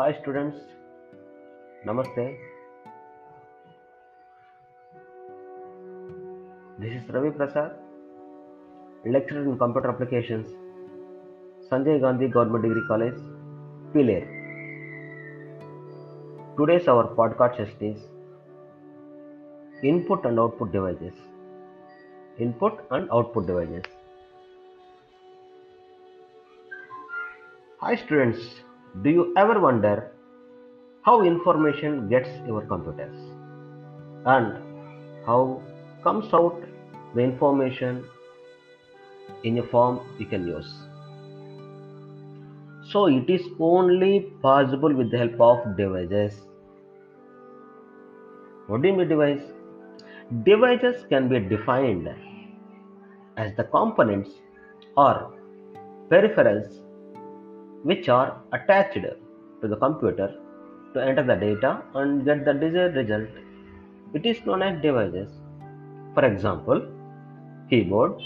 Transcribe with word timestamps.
Hi 0.00 0.12
students, 0.18 0.56
Namaste. 1.86 2.26
This 6.78 6.92
is 6.98 7.10
Ravi 7.16 7.30
Prasad, 7.32 7.72
lecturer 9.04 9.42
in 9.42 9.58
computer 9.58 9.90
applications, 9.90 10.46
Sanjay 11.68 12.00
Gandhi 12.00 12.28
Government 12.28 12.64
Degree 12.64 12.84
College, 12.88 13.18
Pileru. 13.92 14.24
Today's 16.56 16.88
our 16.88 17.04
podcast 17.20 17.58
session 17.58 17.84
is 17.90 18.00
input 19.82 20.24
and 20.24 20.40
output 20.40 20.72
devices. 20.72 21.12
Input 22.38 22.82
and 22.90 23.06
output 23.12 23.46
devices. 23.46 23.84
Hi 27.80 27.94
students, 27.96 28.60
do 29.02 29.10
you 29.10 29.32
ever 29.36 29.60
wonder 29.60 30.12
how 31.02 31.22
information 31.22 32.08
gets 32.08 32.28
your 32.46 32.62
computers 32.62 33.16
and 34.26 34.56
how 35.24 35.62
comes 36.02 36.32
out 36.34 36.60
the 37.14 37.20
information 37.20 38.04
in 39.44 39.58
a 39.58 39.62
form 39.68 40.00
you 40.18 40.26
can 40.26 40.46
use? 40.46 40.68
So 42.90 43.06
it 43.06 43.30
is 43.30 43.42
only 43.60 44.32
possible 44.42 44.92
with 44.92 45.12
the 45.12 45.18
help 45.18 45.40
of 45.40 45.76
devices. 45.76 46.34
What 48.66 48.82
do 48.82 48.88
you 48.88 48.96
mean 48.96 49.08
device? 49.08 49.42
Devices 50.42 51.04
can 51.08 51.28
be 51.28 51.38
defined 51.38 52.08
as 53.36 53.56
the 53.56 53.64
components 53.64 54.30
or 54.96 55.32
peripherals 56.08 56.80
which 57.82 58.08
are 58.08 58.40
attached 58.52 58.94
to 58.94 59.68
the 59.68 59.76
computer 59.76 60.34
to 60.94 61.00
enter 61.00 61.22
the 61.22 61.34
data 61.34 61.82
and 61.94 62.24
get 62.24 62.44
the 62.44 62.52
desired 62.52 62.94
result. 62.96 63.28
It 64.14 64.26
is 64.26 64.44
known 64.44 64.62
as 64.62 64.82
devices. 64.82 65.30
For 66.14 66.24
example, 66.24 66.86
keyboard, 67.70 68.20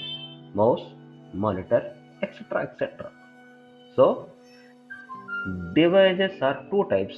mouse, 0.55 0.85
monitor, 1.35 1.95
etc. 2.23 2.63
etc. 2.63 3.13
So, 3.95 4.31
devices 5.75 6.41
are 6.41 6.65
two 6.71 6.87
types. 6.89 7.17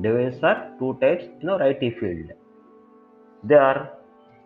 Devices 0.00 0.42
are 0.42 0.72
two 0.78 0.98
types 1.00 1.24
in 1.40 1.48
our 1.48 1.62
IT 1.62 1.98
field. 2.00 2.32
They 3.44 3.54
are 3.54 3.90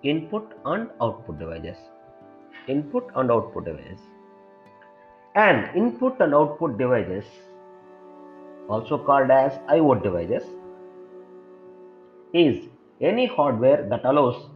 input 0.03 0.53
and 0.67 0.91
output 1.01 1.39
devices. 1.39 1.79
Input 2.69 3.11
and 3.17 3.31
output 3.31 3.65
devices. 3.65 4.01
And 5.35 5.75
input 5.75 6.21
and 6.21 6.35
output 6.35 6.77
devices, 6.77 7.25
also 8.69 8.99
called 8.99 9.31
as 9.31 9.59
IO 9.67 9.95
devices, 9.95 10.43
is 12.35 12.69
any 13.01 13.25
hardware 13.27 13.89
that 13.89 14.05
allows 14.05 14.51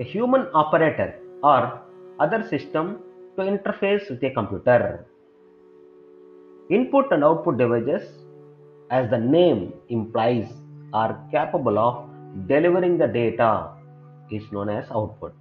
a 0.00 0.02
human 0.02 0.48
operator 0.54 1.20
or 1.42 1.82
other 2.18 2.48
system 2.48 3.00
to 3.36 3.42
interface 3.42 4.08
with 4.08 4.24
a 4.24 4.30
computer. 4.30 5.04
Input 6.70 7.12
and 7.12 7.22
output 7.22 7.58
devices, 7.58 8.08
as 8.90 9.10
the 9.10 9.18
name 9.18 9.74
implies, 9.90 10.50
are 10.94 11.20
capable 11.30 11.78
of 11.78 12.08
delivering 12.48 12.96
the 12.96 13.06
data, 13.06 13.68
is 14.30 14.50
known 14.50 14.70
as 14.70 14.90
output 14.90 15.34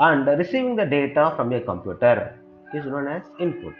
and 0.00 0.26
receiving 0.38 0.76
the 0.76 0.84
data 0.84 1.32
from 1.36 1.52
a 1.52 1.60
computer 1.60 2.38
is 2.72 2.84
known 2.86 3.08
as 3.08 3.22
input. 3.40 3.74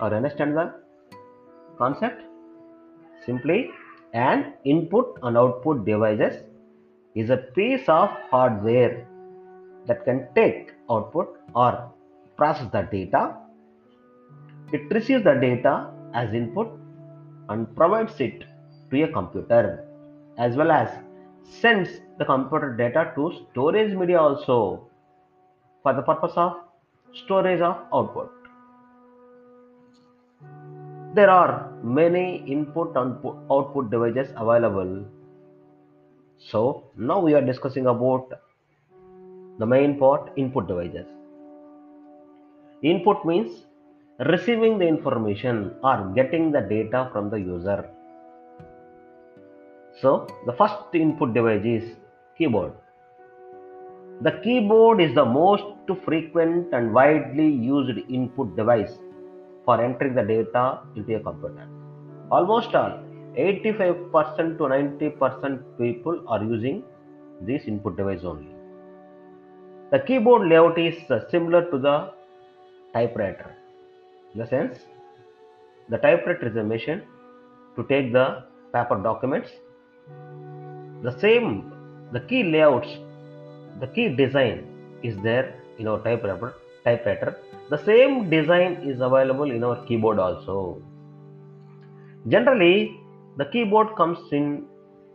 Or 0.00 0.14
understand 0.14 0.56
the 0.56 0.74
concept? 1.78 2.22
Simply, 3.26 3.70
an 4.12 4.54
input 4.64 5.18
and 5.22 5.36
output 5.36 5.84
devices 5.84 6.42
is 7.14 7.30
a 7.30 7.36
piece 7.36 7.88
of 7.88 8.08
hardware 8.30 9.06
that 9.86 10.04
can 10.04 10.28
take 10.34 10.72
output 10.90 11.40
or 11.54 11.90
process 12.36 12.70
the 12.72 12.82
data. 12.82 13.36
It 14.72 14.92
receives 14.92 15.24
the 15.24 15.34
data 15.34 15.90
as 16.14 16.32
input 16.32 16.68
and 17.48 17.74
provides 17.76 18.20
it 18.20 18.44
to 18.90 19.02
a 19.02 19.08
computer 19.08 19.84
as 20.38 20.56
well 20.56 20.70
as 20.70 20.88
sends 21.44 22.00
the 22.18 22.24
computer 22.24 22.74
data 22.74 23.12
to 23.14 23.32
storage 23.50 23.94
media 23.94 24.20
also 24.20 24.88
for 25.82 25.92
the 25.92 26.02
purpose 26.02 26.32
of 26.36 26.56
storage 27.12 27.60
of 27.60 27.76
output. 27.92 28.30
There 31.14 31.30
are 31.30 31.70
many 31.82 32.44
input 32.46 32.96
and 32.96 33.16
output 33.50 33.90
devices 33.90 34.32
available. 34.36 35.04
So 36.38 36.90
now 36.96 37.20
we 37.20 37.34
are 37.34 37.40
discussing 37.40 37.86
about 37.86 38.32
the 39.58 39.66
main 39.66 39.98
part 39.98 40.32
input 40.36 40.66
devices. 40.66 41.06
Input 42.82 43.24
means 43.24 43.66
receiving 44.18 44.78
the 44.78 44.86
information 44.86 45.74
or 45.82 46.12
getting 46.14 46.50
the 46.50 46.60
data 46.60 47.08
from 47.12 47.30
the 47.30 47.36
user. 47.36 47.88
So 50.00 50.26
the 50.46 50.52
first 50.52 50.94
input 50.94 51.34
device 51.34 51.64
is 51.64 51.96
keyboard. 52.36 52.72
The 54.22 54.32
keyboard 54.42 55.00
is 55.00 55.14
the 55.14 55.24
most 55.24 55.64
frequent 56.04 56.72
and 56.72 56.92
widely 56.92 57.48
used 57.48 57.98
input 58.08 58.56
device 58.56 58.98
for 59.64 59.82
entering 59.82 60.14
the 60.14 60.22
data 60.22 60.80
into 60.96 61.16
a 61.16 61.20
computer. 61.20 61.68
Almost 62.30 62.74
all 62.74 63.02
85% 63.36 64.58
to 64.58 64.64
90% 64.64 65.78
people 65.78 66.24
are 66.28 66.42
using 66.42 66.82
this 67.40 67.64
input 67.66 67.96
device 67.96 68.20
only. 68.24 68.54
The 69.90 69.98
keyboard 70.00 70.48
layout 70.48 70.78
is 70.78 70.96
uh, 71.10 71.28
similar 71.30 71.70
to 71.70 71.78
the 71.78 72.12
typewriter. 72.92 73.54
In 74.32 74.40
the 74.40 74.46
sense, 74.46 74.78
the 75.88 75.98
typewriter 75.98 76.48
is 76.48 76.56
a 76.56 76.64
machine 76.64 77.02
to 77.76 77.84
take 77.84 78.12
the 78.12 78.44
paper 78.72 79.00
documents. 79.02 79.50
The 81.04 81.12
same, 81.18 81.70
the 82.12 82.20
key 82.20 82.42
layouts, 82.44 82.88
the 83.78 83.88
key 83.88 84.08
design 84.16 84.66
is 85.02 85.16
there 85.22 85.60
in 85.78 85.86
our 85.86 85.98
typewriter. 86.02 86.54
Typewriter. 86.82 87.36
The 87.68 87.76
same 87.84 88.30
design 88.30 88.72
is 88.90 89.00
available 89.00 89.50
in 89.50 89.62
our 89.62 89.84
keyboard 89.84 90.18
also. 90.18 90.82
Generally, 92.28 92.98
the 93.36 93.44
keyboard 93.46 93.94
comes 93.96 94.18
in 94.32 94.64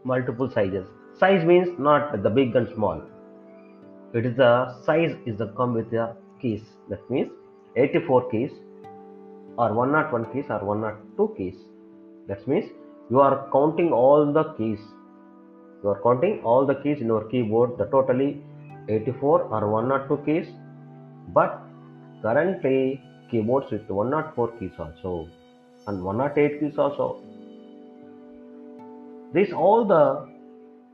multiple 0.04 0.48
sizes. 0.52 0.86
Size 1.18 1.44
means 1.44 1.70
not 1.80 2.22
the 2.22 2.30
big 2.30 2.56
and 2.56 2.70
small. 2.76 3.02
It 4.14 4.28
is 4.28 4.38
the 4.38 4.76
size 4.84 5.16
is 5.26 5.38
the 5.40 5.48
come 5.58 5.74
with 5.74 5.90
the 5.90 6.16
keys. 6.40 6.62
That 6.90 7.10
means 7.10 7.32
84 7.76 8.30
keys 8.30 8.52
or 9.58 9.74
101 9.74 10.34
keys 10.34 10.46
or 10.52 10.64
102 10.64 11.34
keys. 11.36 11.56
That 12.28 12.48
means 12.48 12.70
you 13.10 13.20
are 13.20 13.50
counting 13.52 13.92
all 13.92 14.32
the 14.32 14.54
keys. 14.54 14.80
You 15.84 15.90
are 15.90 16.02
counting 16.02 16.42
all 16.44 16.66
the 16.66 16.76
keys 16.76 17.00
in 17.02 17.08
your 17.08 17.24
keyboard. 17.30 17.78
The 17.78 17.86
totally 17.86 18.42
84 18.88 19.44
or 19.44 19.72
102 19.72 20.18
keys. 20.26 20.48
But 21.30 21.62
currently 22.22 23.02
keyboards 23.32 23.72
with 23.72 23.90
104 23.90 24.52
keys 24.60 24.72
also 24.78 25.30
and 25.88 26.04
108 26.04 26.60
keys 26.60 26.78
also. 26.78 27.22
These 29.34 29.54
all 29.54 29.86
the 29.86 30.28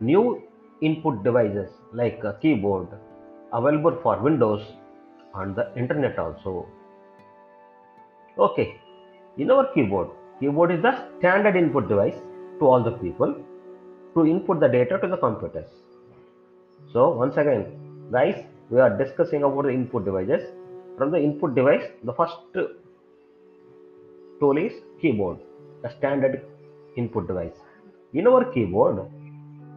new 0.01 0.43
input 0.81 1.23
devices 1.23 1.69
like 1.93 2.21
a 2.23 2.33
keyboard 2.41 2.87
available 3.53 3.97
for 4.03 4.19
Windows 4.21 4.61
and 5.35 5.55
the 5.55 5.73
internet 5.75 6.19
also. 6.19 6.67
Okay, 8.37 8.75
in 9.37 9.49
our 9.49 9.73
keyboard, 9.73 10.09
keyboard 10.39 10.71
is 10.71 10.81
the 10.81 10.93
standard 11.17 11.55
input 11.55 11.87
device 11.87 12.15
to 12.59 12.65
all 12.67 12.83
the 12.83 12.91
people 12.91 13.35
to 14.15 14.25
input 14.25 14.59
the 14.59 14.67
data 14.67 14.97
to 14.99 15.07
the 15.07 15.17
computers. 15.17 15.67
So 16.93 17.09
once 17.09 17.35
again, 17.37 17.65
guys, 18.11 18.43
we 18.69 18.79
are 18.79 18.97
discussing 18.97 19.43
about 19.43 19.63
the 19.63 19.71
input 19.71 20.05
devices. 20.05 20.43
From 20.97 21.11
the 21.11 21.17
input 21.17 21.55
device, 21.55 21.83
the 22.03 22.13
first 22.13 22.35
tool 24.39 24.57
is 24.57 24.73
keyboard, 25.01 25.37
a 25.83 25.89
standard 25.97 26.45
input 26.95 27.27
device. 27.27 27.57
In 28.13 28.27
our 28.27 28.45
keyboard, 28.53 29.09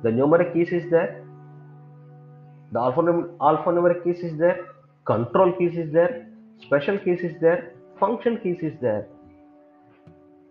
the 0.04 0.10
numeric 0.10 0.52
keys 0.52 0.70
is 0.70 0.88
there, 0.90 1.24
the 2.70 2.78
alphanum- 2.78 3.30
alphanumeric 3.38 4.04
keys 4.04 4.20
is 4.20 4.38
there, 4.38 4.66
control 5.04 5.52
keys 5.58 5.76
is 5.76 5.92
there, 5.92 6.28
special 6.66 6.98
keys 6.98 7.20
is 7.20 7.40
there, 7.40 7.72
function 7.98 8.38
keys 8.38 8.60
is 8.62 8.74
there. 8.80 9.08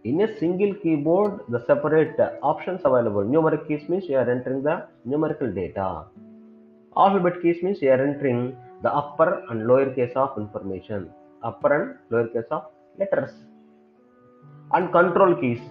In 0.09 0.21
a 0.25 0.29
single 0.39 0.73
keyboard, 0.83 1.33
the 1.49 1.59
separate 1.69 2.17
uh, 2.19 2.29
options 2.51 2.81
available. 2.89 3.25
Numeric 3.33 3.67
keys 3.67 3.83
means 3.89 4.05
you 4.11 4.17
are 4.21 4.29
entering 4.35 4.61
the 4.69 4.75
numerical 5.11 5.49
data. 5.61 5.87
Alphabet 6.95 7.41
keys 7.41 7.61
means 7.63 7.81
you 7.81 7.91
are 7.95 8.03
entering 8.09 8.55
the 8.83 8.91
upper 9.01 9.29
and 9.49 9.67
lower 9.67 9.89
case 9.97 10.15
of 10.15 10.37
information. 10.37 11.09
Upper 11.43 11.71
and 11.77 11.89
lower 12.11 12.27
case 12.35 12.49
of 12.51 12.63
letters. 12.99 13.33
and 14.73 14.91
control 14.91 15.33
keys. 15.41 15.61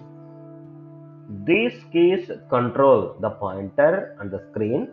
These 1.49 1.77
keys 1.93 2.31
control 2.49 3.15
the 3.21 3.31
pointer 3.41 4.17
and 4.19 4.31
the 4.31 4.41
screen. 4.49 4.89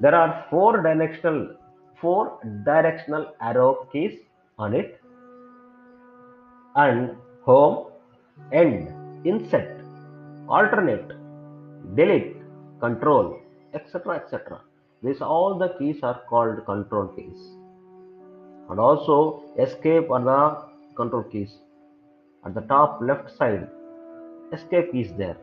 There 0.00 0.14
are 0.14 0.46
four 0.50 0.82
directional 0.82 1.40
four 2.00 2.22
directional 2.64 3.24
arrow 3.40 3.70
keys 3.92 4.14
on 4.58 4.74
it 4.74 5.00
and 6.76 7.16
home, 7.42 7.86
end, 8.52 8.88
insert, 9.24 9.82
alternate, 10.48 11.12
delete, 11.94 12.36
control, 12.80 13.38
etc. 13.74 14.16
etc. 14.16 14.60
These 15.02 15.20
all 15.20 15.58
the 15.58 15.68
keys 15.78 16.00
are 16.02 16.20
called 16.28 16.64
control 16.66 17.08
keys. 17.08 17.40
And 18.68 18.78
also 18.78 19.42
escape 19.58 20.10
are 20.10 20.24
the 20.24 20.94
control 20.94 21.24
keys. 21.24 21.50
At 22.44 22.54
the 22.54 22.62
top 22.62 23.00
left 23.02 23.36
side, 23.36 23.68
escape 24.52 24.94
is 24.94 25.12
there 25.16 25.36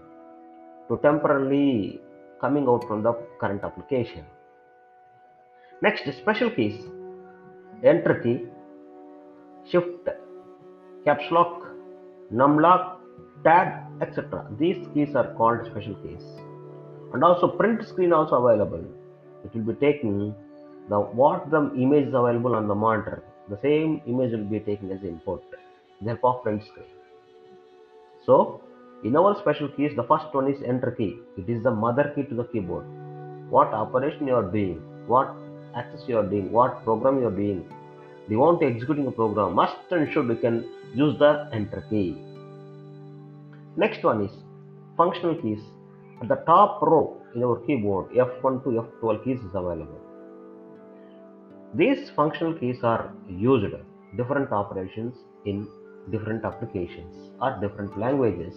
to 0.89 0.97
temporarily 1.01 2.01
coming 2.39 2.67
out 2.67 2.87
from 2.87 3.03
the 3.03 3.13
current 3.39 3.63
application. 3.63 4.23
Next, 5.81 6.05
special 6.17 6.49
keys. 6.49 6.79
Enter 7.83 8.19
key, 8.21 8.45
shift, 9.69 10.09
caps 11.05 11.25
lock, 11.29 11.66
num 12.31 12.59
lock, 12.59 13.01
tab, 13.43 14.01
etc. 14.01 14.47
These 14.59 14.87
keys 14.93 15.15
are 15.15 15.33
called 15.35 15.65
special 15.65 15.95
keys. 15.95 16.23
And 17.13 17.23
also 17.23 17.47
print 17.47 17.87
screen 17.87 18.13
also 18.13 18.35
available. 18.43 18.83
It 19.45 19.53
will 19.55 19.73
be 19.73 19.79
taking 19.79 20.35
the 20.89 20.99
what 20.99 21.49
the 21.51 21.71
image 21.75 22.07
is 22.07 22.13
available 22.13 22.55
on 22.55 22.67
the 22.67 22.75
monitor. 22.75 23.23
The 23.49 23.57
same 23.61 24.01
image 24.07 24.31
will 24.31 24.45
be 24.45 24.59
taken 24.59 24.91
as 24.91 25.03
input. 25.03 25.43
Therefore, 26.01 26.39
print 26.39 26.63
screen. 26.63 26.85
So 28.25 28.61
in 29.03 29.15
our 29.15 29.37
special 29.39 29.69
keys, 29.69 29.93
the 29.95 30.03
first 30.03 30.33
one 30.33 30.51
is 30.51 30.61
enter 30.63 30.91
key. 30.91 31.19
It 31.37 31.49
is 31.49 31.63
the 31.63 31.71
mother 31.71 32.11
key 32.15 32.23
to 32.23 32.35
the 32.35 32.43
keyboard. 32.45 32.85
What 33.49 33.67
operation 33.67 34.27
you 34.27 34.35
are 34.35 34.51
doing, 34.51 34.81
what 35.07 35.33
access 35.75 36.01
you 36.07 36.17
are 36.17 36.25
doing, 36.25 36.51
what 36.51 36.83
program 36.83 37.19
you 37.19 37.27
are 37.27 37.37
doing. 37.43 37.65
Do 38.27 38.33
you 38.33 38.39
want 38.39 38.59
to 38.59 38.65
executing 38.65 39.07
a 39.07 39.11
program? 39.11 39.53
Must 39.53 39.77
and 39.91 40.11
should 40.11 40.27
you 40.27 40.35
can 40.35 40.69
use 41.03 41.15
the 41.19 41.31
enter 41.53 41.81
key. 41.89 42.07
Next 43.83 44.03
one 44.03 44.21
is 44.25 44.31
functional 44.97 45.35
keys. 45.41 45.63
At 46.21 46.29
the 46.29 46.39
top 46.51 46.81
row 46.81 47.21
in 47.35 47.43
our 47.43 47.57
keyboard, 47.65 48.09
F1 48.11 48.63
to 48.63 48.69
F12 48.81 49.23
keys 49.23 49.39
is 49.39 49.53
available. 49.53 50.01
These 51.75 52.09
functional 52.15 52.53
keys 52.59 52.79
are 52.83 53.13
used 53.29 53.75
different 54.15 54.51
operations 54.51 55.13
in 55.45 55.67
different 56.11 56.43
applications 56.43 57.29
or 57.41 57.59
different 57.61 57.99
languages. 57.99 58.55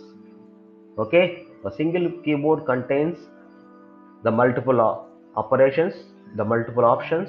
Okay, 0.98 1.44
a 1.66 1.70
single 1.76 2.10
keyboard 2.25 2.64
contains 2.64 3.19
the 4.22 4.31
multiple 4.31 4.81
operations, 5.37 5.94
the 6.37 6.44
multiple 6.44 6.84
options, 6.84 7.28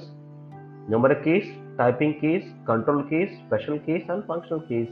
numeric 0.89 1.23
keys, 1.25 1.47
typing 1.77 2.19
keys, 2.19 2.43
control 2.65 3.03
keys, 3.03 3.37
special 3.47 3.79
keys, 3.79 4.03
and 4.09 4.25
functional 4.25 4.61
keys. 4.61 4.89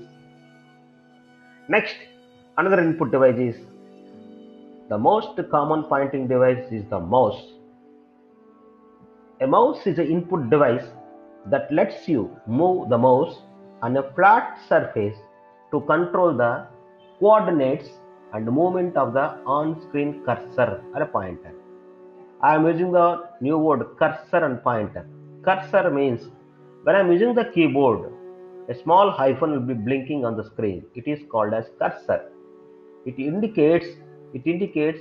Next, 1.68 1.96
another 2.58 2.80
input 2.82 3.12
device 3.12 3.38
is 3.38 3.56
the 4.90 4.98
most 4.98 5.40
common 5.52 5.84
pointing 5.84 6.28
device 6.28 6.72
is 6.72 6.84
the 6.90 7.00
mouse. 7.00 7.42
A 9.42 9.48
mouse 9.48 9.86
is 9.86 10.00
an 10.00 10.08
input 10.08 10.50
device 10.50 10.86
that 11.46 11.72
lets 11.72 12.08
you 12.08 12.36
move 12.48 12.90
the 12.90 12.98
mouse 12.98 13.38
on 13.82 13.96
a 13.98 14.04
flat 14.14 14.60
surface 14.68 15.16
to 15.72 15.82
control 15.82 16.36
the 16.36 16.66
coordinates 17.20 17.88
and 18.34 18.46
movement 18.46 18.98
of 18.98 19.14
the 19.14 19.38
on-screen 19.46 20.24
cursor 20.26 20.84
or 20.96 21.06
pointer. 21.06 21.54
I 22.42 22.56
am 22.56 22.66
using 22.66 22.92
the 22.92 23.30
new 23.42 23.58
word 23.58 23.86
cursor 23.98 24.46
and 24.46 24.64
pointer. 24.64 25.06
Cursor 25.44 25.90
means 25.92 26.22
when 26.84 26.96
I 26.96 27.00
am 27.00 27.12
using 27.12 27.36
the 27.36 27.46
keyboard, 27.54 28.12
a 28.70 28.76
small 28.84 29.12
hyphen 29.12 29.52
will 29.52 29.60
be 29.60 29.74
blinking 29.74 30.26
on 30.26 30.38
the 30.38 30.46
screen. 30.46 30.86
It 30.96 31.08
is 31.08 31.20
called 31.32 31.54
as 31.54 31.66
cursor. 31.80 32.32
It 33.06 33.18
indicates 33.18 33.88
it 34.34 34.46
indicates 34.46 35.00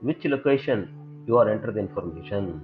which 0.00 0.24
location 0.24 0.88
you 1.26 1.36
are 1.38 1.50
entering 1.50 1.74
the 1.74 1.80
information. 1.80 2.60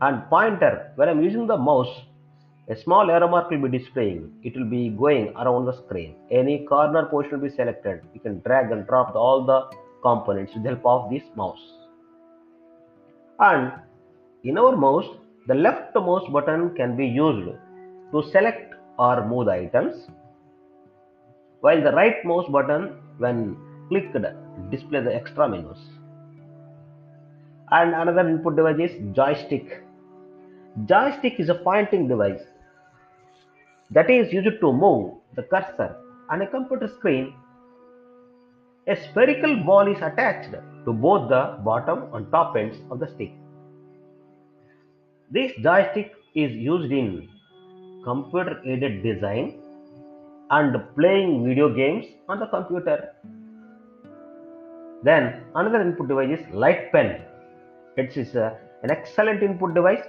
And 0.00 0.28
pointer, 0.28 0.92
when 0.96 1.08
I'm 1.08 1.22
using 1.22 1.46
the 1.46 1.56
mouse, 1.56 2.02
a 2.68 2.76
small 2.82 3.10
arrow 3.10 3.28
mark 3.28 3.50
will 3.50 3.68
be 3.68 3.78
displaying. 3.78 4.32
It 4.42 4.56
will 4.56 4.68
be 4.68 4.88
going 4.88 5.34
around 5.36 5.66
the 5.66 5.76
screen. 5.84 6.16
Any 6.30 6.64
corner 6.64 7.04
portion 7.06 7.40
will 7.40 7.48
be 7.48 7.54
selected. 7.54 8.00
You 8.14 8.20
can 8.20 8.40
drag 8.40 8.72
and 8.72 8.86
drop 8.86 9.14
all 9.14 9.44
the 9.44 9.70
components 10.02 10.52
with 10.54 10.62
the 10.62 10.70
help 10.70 10.86
of 10.86 11.10
this 11.10 11.22
mouse. 11.36 11.60
And 13.38 13.72
in 14.44 14.56
our 14.56 14.76
mouse, 14.76 15.06
the 15.46 15.54
left 15.54 15.94
mouse 15.94 16.26
button 16.32 16.74
can 16.74 16.96
be 16.96 17.06
used 17.06 17.50
to 18.12 18.22
select 18.30 18.74
or 18.98 19.26
move 19.26 19.46
the 19.46 19.52
items, 19.52 20.06
while 21.60 21.82
the 21.82 21.92
right 21.92 22.24
mouse 22.24 22.48
button, 22.50 22.96
when 23.18 23.56
clicked, 23.88 24.16
display 24.70 25.00
the 25.00 25.14
extra 25.14 25.48
menus. 25.48 25.78
And 27.70 27.94
another 27.94 28.28
input 28.28 28.56
device 28.56 28.90
is 28.90 29.14
joystick. 29.14 29.82
Joystick 30.86 31.38
is 31.38 31.48
a 31.48 31.54
pointing 31.54 32.08
device 32.08 32.42
that 33.90 34.10
is 34.10 34.32
used 34.32 34.60
to 34.60 34.72
move 34.72 35.14
the 35.34 35.42
cursor 35.42 35.96
on 36.30 36.42
a 36.42 36.46
computer 36.46 36.88
screen. 36.98 37.34
A 38.86 38.96
spherical 38.96 39.56
ball 39.64 39.90
is 39.90 39.98
attached 40.02 40.52
to 40.52 40.92
both 40.92 41.28
the 41.28 41.58
bottom 41.64 42.12
and 42.14 42.30
top 42.30 42.56
ends 42.56 42.76
of 42.90 42.98
the 43.00 43.08
stick. 43.14 43.32
This 45.34 45.50
joystick 45.62 46.12
is 46.36 46.52
used 46.52 46.92
in 46.92 47.28
computer 48.04 48.60
aided 48.64 49.02
design 49.02 49.58
and 50.50 50.76
playing 50.96 51.44
video 51.44 51.68
games 51.74 52.04
on 52.28 52.38
the 52.38 52.46
computer. 52.46 53.10
Then 55.02 55.42
another 55.56 55.80
input 55.80 56.06
device 56.06 56.38
is 56.38 56.54
light 56.54 56.92
pen. 56.92 57.22
It 57.96 58.16
is 58.16 58.36
a, 58.36 58.56
an 58.84 58.92
excellent 58.92 59.42
input 59.42 59.74
device. 59.74 60.04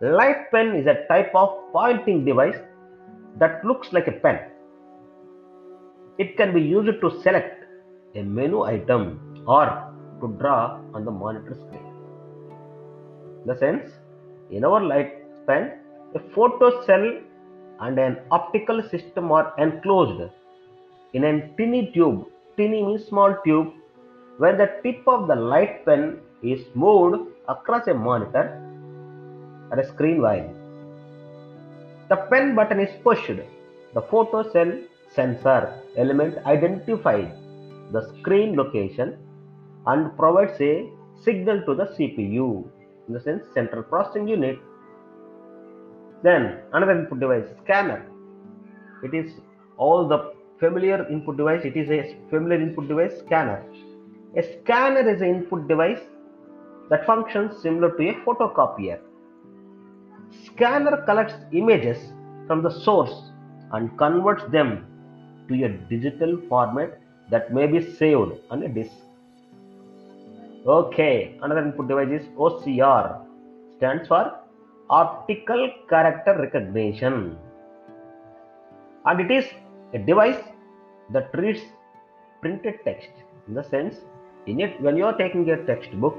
Light 0.00 0.52
pen 0.52 0.76
is 0.76 0.86
a 0.86 1.06
type 1.08 1.32
of 1.34 1.58
pointing 1.72 2.24
device 2.24 2.60
that 3.40 3.64
looks 3.64 3.92
like 3.92 4.06
a 4.06 4.12
pen. 4.12 4.38
It 6.18 6.36
can 6.36 6.54
be 6.54 6.60
used 6.60 7.00
to 7.00 7.20
select 7.20 7.64
a 8.14 8.22
menu 8.22 8.62
item 8.62 9.42
or 9.44 9.66
to 10.20 10.28
draw 10.38 10.80
on 10.94 11.04
the 11.04 11.10
monitor 11.10 11.56
screen. 11.66 11.88
The 13.44 13.58
sense, 13.58 13.90
in 14.52 14.64
our 14.64 14.80
light 14.92 15.12
pen, 15.46 15.64
a 16.14 16.20
photo 16.34 16.84
cell 16.86 17.06
and 17.80 17.98
an 17.98 18.14
optical 18.30 18.82
system 18.92 19.32
are 19.32 19.52
enclosed 19.58 20.22
in 21.14 21.24
a 21.24 21.32
tiny 21.56 21.90
tube. 21.94 22.26
Tiny 22.56 22.82
means 22.86 23.06
small 23.06 23.34
tube 23.44 23.72
where 24.38 24.56
the 24.56 24.68
tip 24.82 25.02
of 25.06 25.26
the 25.26 25.34
light 25.34 25.84
pen 25.86 26.20
is 26.42 26.60
moved 26.74 27.30
across 27.48 27.86
a 27.86 27.94
monitor 27.94 28.44
or 29.70 29.78
a 29.80 29.86
screen 29.92 30.20
while 30.20 30.48
the 32.10 32.16
pen 32.30 32.54
button 32.54 32.80
is 32.86 32.94
pushed. 33.02 33.38
The 33.94 34.02
photo 34.10 34.38
cell 34.52 34.70
sensor 35.14 35.62
element 35.96 36.34
identifies 36.46 37.30
the 37.90 38.02
screen 38.12 38.56
location 38.56 39.16
and 39.86 40.16
provides 40.16 40.60
a 40.60 40.88
signal 41.24 41.62
to 41.66 41.74
the 41.74 41.86
CPU, 41.94 42.64
in 43.12 43.18
the 43.18 43.24
sense 43.24 43.44
central 43.52 43.82
processing 43.82 44.26
unit. 44.26 44.58
Then 46.22 46.60
another 46.72 46.92
input 46.92 47.20
device, 47.20 47.44
scanner. 47.62 48.06
It 49.02 49.12
is 49.14 49.32
all 49.76 50.08
the 50.08 50.32
familiar 50.58 51.06
input 51.08 51.36
device. 51.36 51.62
It 51.64 51.76
is 51.76 51.90
a 51.90 52.16
familiar 52.30 52.60
input 52.60 52.88
device, 52.88 53.12
scanner. 53.26 53.64
A 54.36 54.42
scanner 54.42 55.08
is 55.14 55.20
an 55.20 55.28
input 55.28 55.68
device 55.68 55.98
that 56.88 57.04
functions 57.04 57.60
similar 57.62 57.90
to 57.96 58.08
a 58.08 58.14
photocopier. 58.24 58.98
Scanner 60.46 61.02
collects 61.04 61.34
images 61.52 61.98
from 62.46 62.62
the 62.62 62.70
source 62.70 63.30
and 63.72 63.96
converts 63.98 64.44
them 64.52 64.86
to 65.48 65.64
a 65.64 65.68
digital 65.68 66.40
format 66.48 66.98
that 67.30 67.52
may 67.52 67.66
be 67.66 67.80
saved 67.96 68.32
on 68.50 68.62
a 68.62 68.68
disk. 68.68 68.92
Okay, 70.64 71.38
another 71.42 71.62
input 71.62 71.88
device 71.88 72.22
is 72.22 72.28
OCR, 72.38 73.24
stands 73.76 74.06
for 74.06 74.38
Optical 74.90 75.70
Character 75.88 76.38
Recognition, 76.38 77.36
and 79.04 79.20
it 79.20 79.30
is 79.30 79.44
a 79.92 79.98
device 79.98 80.40
that 81.10 81.30
reads 81.34 81.60
printed 82.40 82.74
text. 82.84 83.10
In 83.48 83.54
the 83.54 83.64
sense, 83.64 83.96
in 84.46 84.60
it, 84.60 84.80
when 84.80 84.96
you 84.96 85.04
are 85.04 85.18
taking 85.18 85.50
a 85.50 85.56
textbook, 85.66 86.16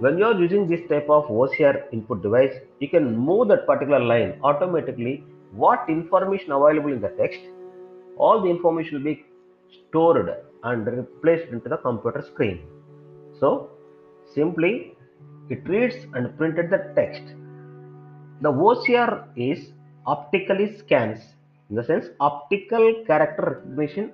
when 0.00 0.18
you 0.18 0.24
are 0.24 0.34
using 0.34 0.68
this 0.68 0.80
type 0.88 1.08
of 1.08 1.26
OCR 1.26 1.92
input 1.92 2.22
device, 2.22 2.54
you 2.80 2.88
can 2.88 3.16
move 3.16 3.46
that 3.48 3.66
particular 3.66 4.00
line 4.00 4.40
automatically 4.42 5.22
what 5.52 5.84
information 5.88 6.50
available 6.50 6.92
in 6.92 7.00
the 7.00 7.10
text 7.10 7.38
all 8.16 8.40
the 8.40 8.48
information 8.48 8.96
will 8.96 9.04
be 9.04 9.24
stored 9.88 10.34
and 10.64 10.86
replaced 10.86 11.50
into 11.52 11.68
the 11.68 11.76
computer 11.76 12.22
screen. 12.22 12.60
So 13.40 13.70
simply 14.34 14.96
it 15.50 15.68
reads 15.68 15.96
and 16.14 16.36
printed 16.38 16.70
the 16.70 16.92
text. 16.94 17.22
The 18.40 18.50
OCR 18.50 19.28
is 19.36 19.72
optically 20.06 20.76
scans 20.78 21.20
in 21.70 21.76
the 21.76 21.84
sense 21.84 22.06
optical 22.20 23.04
character 23.06 23.62
recognition 23.64 24.12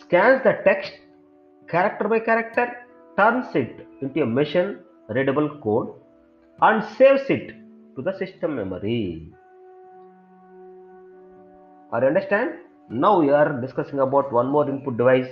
scans 0.00 0.42
the 0.42 0.54
text 0.64 0.92
character 1.68 2.08
by 2.08 2.20
character 2.20 2.66
turns 3.18 3.54
it 3.54 3.86
into 4.00 4.22
a 4.22 4.26
machine 4.26 4.78
readable 5.08 5.48
code 5.64 5.88
and 6.62 6.82
saves 6.96 7.28
it 7.28 7.52
to 7.94 8.02
the 8.02 8.16
system 8.18 8.56
memory. 8.56 9.28
Are 11.92 12.00
you 12.02 12.08
understand? 12.08 12.54
Now 12.88 13.20
we 13.20 13.30
are 13.30 13.60
discussing 13.60 14.00
about 14.00 14.32
one 14.32 14.48
more 14.48 14.68
input 14.68 14.96
device 14.96 15.28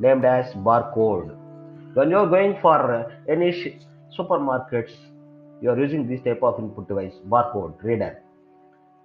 named 0.00 0.24
as 0.24 0.52
barcode. 0.54 1.36
When 1.94 2.10
you 2.10 2.18
are 2.18 2.26
going 2.26 2.58
for 2.60 2.92
uh, 2.92 3.10
any 3.28 3.78
supermarkets, 4.16 4.92
you 5.60 5.70
are 5.70 5.78
using 5.78 6.06
this 6.06 6.20
type 6.20 6.42
of 6.42 6.58
input 6.58 6.88
device, 6.88 7.14
barcode 7.28 7.82
reader. 7.82 8.22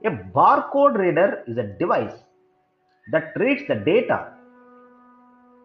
A 0.06 0.10
barcode 0.10 0.98
reader 0.98 1.44
is 1.48 1.58
a 1.58 1.64
device 1.64 2.14
that 3.12 3.32
reads 3.38 3.64
the 3.68 3.76
data 3.76 4.34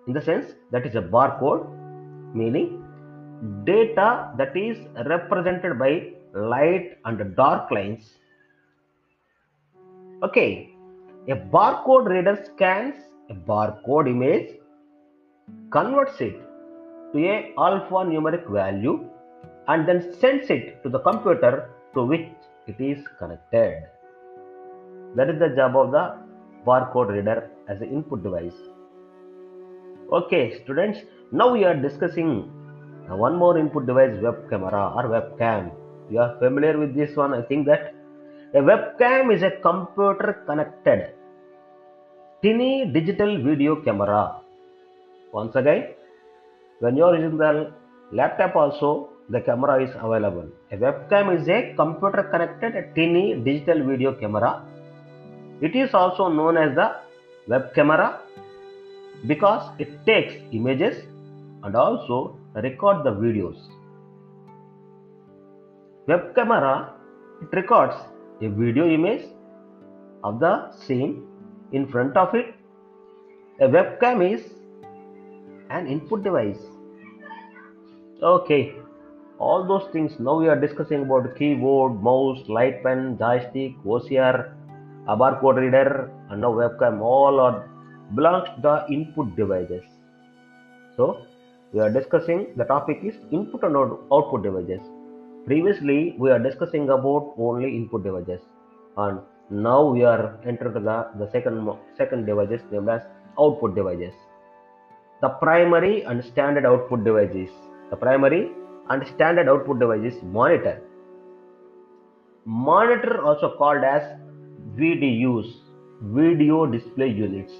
in 0.06 0.12
the 0.12 0.22
sense 0.22 0.52
that 0.70 0.86
is 0.86 0.94
a 0.94 1.02
barcode 1.02 1.66
meaning 2.34 2.84
data 3.64 4.32
that 4.36 4.56
is 4.56 4.78
represented 5.06 5.78
by 5.78 6.08
light 6.34 6.98
and 7.04 7.36
dark 7.36 7.70
lines. 7.70 8.14
Okay, 10.22 10.70
a 11.28 11.36
barcode 11.36 12.08
reader 12.08 12.42
scans 12.54 12.94
a 13.30 13.34
barcode 13.34 14.08
image, 14.08 14.56
converts 15.70 16.20
it 16.20 16.47
to 17.12 17.18
a 17.18 17.52
alphanumeric 17.56 18.48
value, 18.50 19.08
and 19.68 19.86
then 19.88 20.14
sends 20.20 20.50
it 20.50 20.82
to 20.82 20.88
the 20.88 21.00
computer 21.00 21.70
to 21.94 22.04
which 22.04 22.28
it 22.66 22.80
is 22.80 23.04
connected. 23.18 23.84
That 25.16 25.30
is 25.30 25.38
the 25.38 25.50
job 25.56 25.76
of 25.76 25.90
the 25.90 26.16
barcode 26.66 27.10
reader 27.10 27.50
as 27.68 27.80
an 27.80 27.88
input 27.88 28.22
device. 28.22 28.58
Okay, 30.12 30.62
students, 30.62 31.00
now 31.32 31.52
we 31.52 31.64
are 31.64 31.74
discussing 31.74 32.50
one 33.08 33.36
more 33.36 33.58
input 33.58 33.86
device 33.86 34.16
web 34.22 34.48
camera 34.50 34.92
or 34.96 35.04
webcam. 35.04 35.70
You 36.10 36.20
are 36.20 36.38
familiar 36.38 36.78
with 36.78 36.94
this 36.94 37.16
one. 37.16 37.34
I 37.34 37.42
think 37.42 37.66
that 37.66 37.94
a 38.54 38.60
webcam 38.60 39.34
is 39.34 39.42
a 39.42 39.50
computer 39.62 40.42
connected 40.46 41.14
tiny 42.42 42.86
digital 42.92 43.42
video 43.42 43.76
camera. 43.82 44.36
Once 45.32 45.56
again, 45.56 45.88
when 46.80 46.96
you 46.96 47.04
are 47.04 47.16
using 47.16 47.38
the 47.38 47.72
laptop 48.12 48.54
also, 48.56 49.10
the 49.30 49.40
camera 49.40 49.82
is 49.82 49.90
available. 49.96 50.48
A 50.72 50.76
webcam 50.76 51.38
is 51.38 51.48
a 51.48 51.74
computer 51.76 52.22
connected 52.32 52.94
tiny 52.94 53.34
digital 53.34 53.86
video 53.86 54.12
camera. 54.14 54.64
It 55.60 55.74
is 55.74 55.92
also 55.92 56.28
known 56.28 56.56
as 56.56 56.74
the 56.74 56.96
web 57.48 57.74
camera 57.74 58.20
because 59.26 59.70
it 59.78 59.90
takes 60.06 60.34
images 60.52 61.04
and 61.64 61.74
also 61.74 62.38
record 62.54 63.04
the 63.04 63.10
videos. 63.10 63.58
Web 66.06 66.34
camera 66.34 66.94
it 67.42 67.54
records 67.54 67.94
a 68.40 68.48
video 68.48 68.88
image 68.88 69.26
of 70.24 70.40
the 70.40 70.72
scene 70.72 71.26
in 71.72 71.86
front 71.88 72.16
of 72.16 72.34
it. 72.34 72.54
A 73.60 73.66
webcam 73.66 74.22
is 74.32 74.42
an 75.70 75.86
input 75.86 76.22
device. 76.22 76.58
Okay, 78.20 78.74
all 79.38 79.64
those 79.64 79.88
things 79.92 80.18
now 80.18 80.40
we 80.40 80.48
are 80.48 80.60
discussing 80.60 81.02
about 81.02 81.36
keyboard, 81.38 82.02
mouse, 82.02 82.40
light 82.48 82.82
pen, 82.82 83.16
joystick, 83.16 83.76
OCR, 83.84 84.54
a 85.06 85.16
barcode 85.16 85.60
reader, 85.60 86.10
and 86.28 86.40
now 86.40 86.50
webcam. 86.50 87.00
All 87.00 87.38
are 87.38 87.70
belongs 88.16 88.48
to 88.56 88.60
the 88.60 88.92
input 88.92 89.36
devices. 89.36 89.84
So 90.96 91.26
we 91.72 91.78
are 91.78 91.90
discussing 91.90 92.48
the 92.56 92.64
topic 92.64 92.98
is 93.04 93.14
input 93.30 93.62
and 93.62 93.76
output 93.76 94.42
devices. 94.42 94.80
Previously 95.46 96.16
we 96.18 96.32
are 96.32 96.40
discussing 96.40 96.90
about 96.90 97.34
only 97.38 97.76
input 97.76 98.02
devices 98.02 98.40
and 98.96 99.20
now 99.48 99.84
we 99.84 100.02
are 100.02 100.40
entering 100.44 100.74
the, 100.74 101.06
the 101.20 101.30
second 101.30 101.70
second 101.96 102.26
devices 102.26 102.62
named 102.72 102.88
as 102.88 103.02
output 103.38 103.76
devices. 103.76 104.14
The 105.20 105.28
primary 105.28 106.02
and 106.02 106.24
standard 106.24 106.66
output 106.66 107.04
devices. 107.04 107.50
The 107.90 107.96
primary 107.96 108.50
and 108.90 109.06
standard 109.06 109.48
output 109.48 109.78
device 109.78 110.12
is 110.12 110.22
monitor. 110.22 110.82
Monitor 112.44 113.22
also 113.22 113.56
called 113.56 113.84
as 113.84 114.02
VDUs, 114.76 115.48
video 116.02 116.66
display 116.66 117.08
units, 117.08 117.52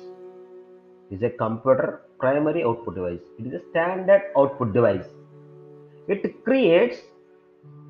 is 1.10 1.22
a 1.22 1.30
computer 1.30 2.02
primary 2.20 2.62
output 2.62 2.94
device. 2.96 3.20
It 3.38 3.46
is 3.46 3.54
a 3.54 3.62
standard 3.70 4.22
output 4.36 4.72
device. 4.72 5.06
It 6.08 6.44
creates 6.44 6.98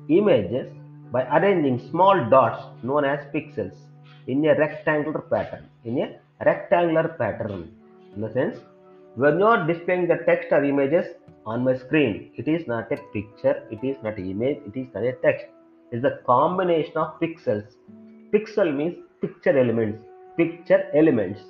images 0.07 0.71
by 1.11 1.23
arranging 1.37 1.79
small 1.89 2.29
dots 2.29 2.63
known 2.83 3.05
as 3.05 3.19
pixels 3.33 3.75
in 4.27 4.45
a 4.45 4.55
rectangular 4.55 5.21
pattern. 5.21 5.69
In 5.83 5.97
a 5.99 6.19
rectangular 6.45 7.15
pattern. 7.17 7.71
In 8.15 8.21
the 8.21 8.31
sense, 8.31 8.57
when 9.15 9.39
you 9.39 9.45
are 9.45 9.65
displaying 9.67 10.07
the 10.07 10.17
text 10.25 10.49
or 10.51 10.63
images 10.63 11.05
on 11.45 11.63
my 11.63 11.75
screen, 11.75 12.31
it 12.35 12.47
is 12.47 12.67
not 12.67 12.91
a 12.91 12.97
picture, 13.13 13.67
it 13.71 13.83
is 13.83 13.97
not 14.03 14.17
an 14.17 14.29
image, 14.29 14.59
it 14.67 14.79
is 14.79 14.87
not 14.93 15.03
a 15.03 15.13
text. 15.23 15.45
It 15.91 15.97
is 15.97 16.03
a 16.03 16.19
combination 16.25 16.95
of 16.97 17.19
pixels. 17.19 17.65
Pixel 18.31 18.75
means 18.75 18.95
picture 19.21 19.57
elements. 19.57 20.03
Picture 20.37 20.89
elements. 20.93 21.41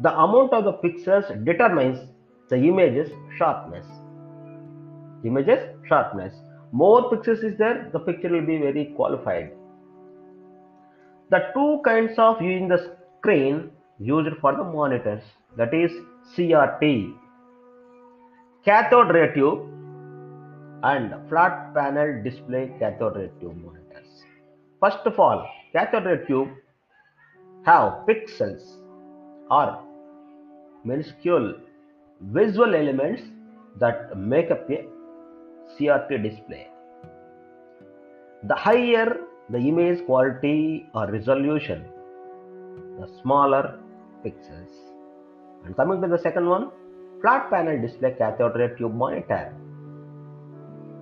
The 0.00 0.12
amount 0.12 0.52
of 0.52 0.64
the 0.64 0.72
pixels 0.72 1.44
determines 1.44 1.98
the 2.48 2.56
image's 2.56 3.10
sharpness. 3.36 3.86
Image's 5.24 5.76
sharpness. 5.86 6.34
More 6.72 7.10
pixels 7.10 7.44
is 7.44 7.58
there, 7.58 7.90
the 7.92 7.98
picture 7.98 8.30
will 8.30 8.46
be 8.46 8.58
very 8.58 8.92
qualified. 8.96 9.52
The 11.30 11.50
two 11.52 11.82
kinds 11.84 12.18
of 12.18 12.40
using 12.40 12.68
the 12.68 12.96
screen 13.18 13.70
used 13.98 14.36
for 14.40 14.56
the 14.56 14.64
monitors 14.64 15.22
that 15.56 15.74
is 15.74 15.90
CRT, 16.36 17.14
cathode 18.64 19.14
ray 19.14 19.34
tube 19.34 19.66
and 20.82 21.14
flat 21.28 21.74
panel 21.74 22.22
display 22.22 22.70
cathode 22.78 23.16
ray 23.16 23.30
tube 23.40 23.56
monitors. 23.56 24.08
First 24.80 25.04
of 25.04 25.18
all, 25.18 25.46
cathode 25.72 26.06
ray 26.06 26.26
tube 26.26 26.48
have 27.64 28.06
pixels 28.08 28.62
or 29.50 29.82
minuscule 30.84 31.54
visual 32.20 32.74
elements 32.74 33.22
that 33.78 34.16
make 34.16 34.50
up 34.50 34.70
a 34.70 34.86
CRT 35.76 36.22
display. 36.22 36.68
The 38.44 38.54
higher 38.54 39.18
the 39.50 39.58
image 39.58 40.04
quality 40.04 40.86
or 40.94 41.10
resolution, 41.10 41.84
the 43.00 43.08
smaller 43.22 43.78
pixels. 44.24 44.72
And 45.64 45.76
coming 45.76 46.00
to 46.02 46.08
the 46.08 46.18
second 46.18 46.48
one, 46.48 46.70
flat 47.20 47.50
panel 47.50 47.80
display 47.80 48.14
cathode 48.18 48.56
ray 48.56 48.70
tube 48.76 48.94
monitor. 48.94 49.54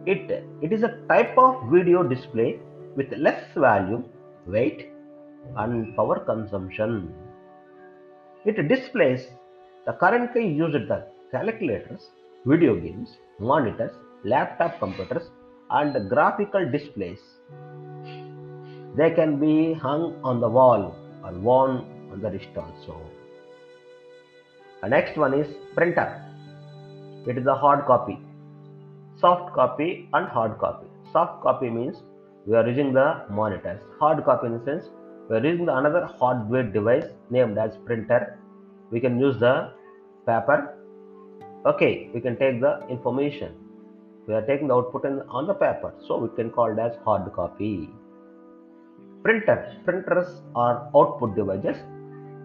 It, 0.07 0.31
it 0.63 0.73
is 0.73 0.83
a 0.83 0.99
type 1.09 1.37
of 1.37 1.69
video 1.71 2.03
display 2.03 2.61
with 2.97 3.13
less 3.13 3.43
volume, 3.55 4.05
weight, 4.47 4.91
and 5.57 5.95
power 5.97 6.21
consumption. 6.21 7.13
It 8.45 8.69
displays 8.69 9.27
the 9.87 9.93
currently 9.93 10.47
used 10.47 10.89
the 10.89 11.07
calculators, 11.31 12.03
video 12.45 12.77
games, 12.77 13.19
monitors, 13.39 13.93
laptop 14.25 14.79
computers, 14.79 15.31
and 15.71 16.09
graphical 16.09 16.71
displays. 16.71 17.19
They 18.97 19.11
can 19.11 19.39
be 19.39 19.75
hung 19.75 20.19
on 20.23 20.41
the 20.41 20.49
wall 20.49 20.97
or 21.25 21.33
worn 21.33 21.96
on 22.17 22.23
the 22.23 22.31
wrist 22.31 22.49
also. 22.57 23.01
The 24.83 24.89
next 24.89 25.17
one 25.17 25.35
is 25.35 25.55
printer. 25.75 26.23
It 27.27 27.39
is 27.39 27.47
a 27.47 27.55
hard 27.55 27.87
copy, 27.87 28.19
soft 29.21 29.53
copy 29.55 30.09
and 30.13 30.29
hard 30.29 30.59
copy. 30.59 30.87
Soft 31.13 31.43
copy 31.43 31.71
means 31.71 31.97
we 32.47 32.57
are 32.57 32.69
using 32.69 32.93
the 32.93 33.25
monitors. 33.31 33.81
Hard 33.99 34.25
copy 34.25 34.47
in 34.47 34.59
the 34.59 34.65
sense 34.65 34.85
we 35.29 35.37
are 35.37 35.45
using 35.45 35.67
the 35.67 35.77
another 35.77 36.05
hardware 36.07 36.63
device 36.63 37.07
named 37.31 37.59
as 37.59 37.77
printer. 37.85 38.39
We 38.91 39.01
can 39.01 39.19
use 39.19 39.39
the 39.41 39.73
paper. 40.27 40.79
Okay, 41.67 42.11
we 42.15 42.21
can 42.21 42.37
take 42.37 42.61
the 42.61 42.87
information. 42.89 43.55
We 44.29 44.35
are 44.35 44.43
taking 44.43 44.69
the 44.69 44.75
output 44.75 45.05
in, 45.05 45.21
on 45.29 45.47
the 45.47 45.55
paper, 45.55 45.95
so 46.07 46.19
we 46.19 46.29
can 46.37 46.51
call 46.51 46.73
it 46.73 46.79
as 46.79 46.97
hard 47.05 47.33
copy. 47.33 47.91
printers. 49.25 49.75
Printers 49.85 50.29
are 50.55 50.89
output 50.95 51.35
devices 51.35 51.77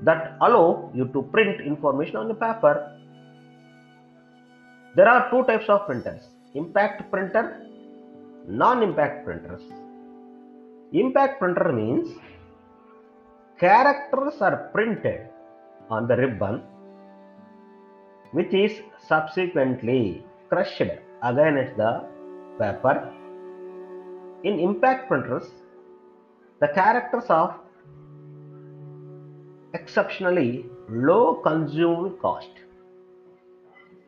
that 0.01 0.37
allow 0.41 0.91
you 0.93 1.05
to 1.13 1.21
print 1.33 1.61
information 1.61 2.15
on 2.15 2.27
the 2.27 2.33
paper. 2.33 2.97
There 4.95 5.07
are 5.07 5.29
two 5.31 5.43
types 5.45 5.69
of 5.69 5.85
printers 5.85 6.23
impact 6.53 7.09
printer, 7.11 7.65
non 8.47 8.83
impact 8.83 9.25
printers. 9.25 9.61
Impact 10.91 11.39
printer 11.39 11.71
means 11.71 12.09
characters 13.59 14.41
are 14.41 14.69
printed 14.73 15.29
on 15.89 16.07
the 16.07 16.17
ribbon 16.17 16.61
which 18.33 18.53
is 18.53 18.71
subsequently 19.07 20.23
crushed 20.49 20.91
against 21.23 21.77
the 21.77 21.91
paper. 22.59 23.13
In 24.43 24.59
impact 24.59 25.07
printers, 25.07 25.47
the 26.59 26.69
characters 26.69 27.25
of 27.29 27.55
exceptionally 29.73 30.65
low 30.89 31.35
consumed 31.35 32.19
cost 32.21 32.49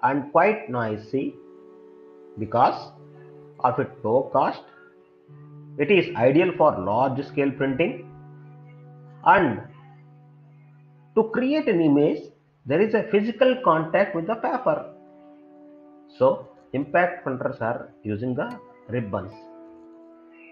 and 0.03 0.31
quite 0.31 0.69
noisy 0.69 1.35
because 2.39 2.91
of 3.63 3.79
its 3.79 3.91
low 4.03 4.29
cost. 4.33 4.61
It 5.77 5.89
is 5.89 6.15
ideal 6.15 6.51
for 6.57 6.77
large 6.79 7.25
scale 7.25 7.51
printing 7.51 8.09
and 9.25 9.61
to 11.15 11.29
create 11.33 11.67
an 11.67 11.81
image 11.81 12.23
there 12.65 12.81
is 12.81 12.93
a 12.93 13.03
physical 13.11 13.57
contact 13.63 14.15
with 14.15 14.27
the 14.27 14.35
paper. 14.35 14.93
So 16.17 16.47
impact 16.73 17.23
printers 17.23 17.57
are 17.59 17.89
using 18.03 18.35
the 18.35 18.57
ribbons. 18.89 19.31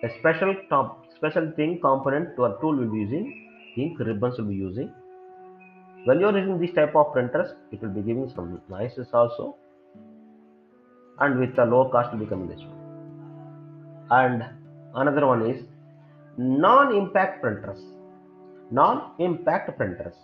A 0.03 0.09
special 0.19 0.55
top, 0.69 1.05
special 1.15 1.51
thing 1.55 1.79
component 1.81 2.35
to 2.35 2.43
our 2.43 2.59
tool 2.59 2.75
will 2.75 2.91
be 2.91 2.99
using 2.99 3.47
ink 3.77 3.99
ribbons 3.99 4.37
will 4.37 4.45
be 4.45 4.55
using. 4.55 4.91
When 6.05 6.19
you 6.19 6.27
are 6.27 6.37
using 6.37 6.59
this 6.59 6.71
type 6.71 6.95
of 6.95 7.13
printers, 7.13 7.53
it 7.71 7.81
will 7.81 7.89
be 7.89 8.01
giving 8.01 8.29
some 8.29 8.61
noises 8.69 9.07
also, 9.13 9.55
and 11.19 11.39
with 11.39 11.55
the 11.55 11.65
low 11.65 11.89
cost 11.89 12.11
will 12.11 12.19
be 12.19 12.25
coming 12.25 12.47
this 12.47 12.59
one. 12.59 12.79
And 14.09 14.45
another 14.95 15.27
one 15.27 15.45
is 15.49 15.63
non-impact 16.37 17.41
printers. 17.41 17.79
Non-impact 18.71 19.77
printers 19.77 20.15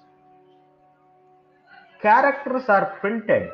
characters 2.01 2.65
are 2.69 2.97
printed 3.01 3.49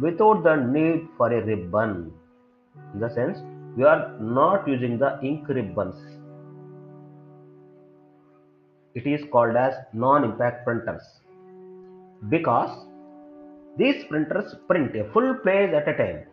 without 0.00 0.42
the 0.42 0.56
need 0.56 1.06
for 1.16 1.32
a 1.32 1.44
ribbon. 1.44 2.12
In 2.94 3.00
the 3.00 3.10
sense, 3.10 3.38
we 3.76 3.84
are 3.84 4.18
not 4.18 4.66
using 4.66 4.98
the 4.98 5.18
ink 5.22 5.48
ribbons. 5.48 5.96
It 8.94 9.06
is 9.06 9.22
called 9.30 9.56
as 9.56 9.74
non-impact 9.92 10.64
printers 10.64 11.02
because 12.28 12.86
these 13.76 14.04
printers 14.04 14.56
print 14.66 14.96
a 14.96 15.04
full 15.12 15.34
page 15.44 15.70
at 15.70 15.88
a 15.88 15.96
time. 15.96 16.24